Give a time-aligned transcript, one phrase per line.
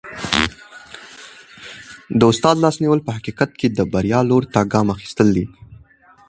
[2.19, 5.45] د استاد لاس نیول په حقیقت کي د بریا لوري ته ګام اخیستل دي.